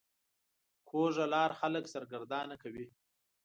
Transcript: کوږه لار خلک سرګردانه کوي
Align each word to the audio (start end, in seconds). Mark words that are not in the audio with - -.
کوږه 0.89 1.25
لار 1.33 1.51
خلک 1.59 1.83
سرګردانه 1.93 2.55
کوي 2.63 2.85